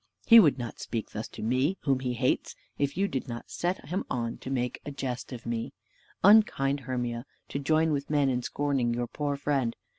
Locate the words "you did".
2.97-3.27